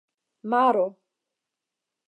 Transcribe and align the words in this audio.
maro 0.51 0.87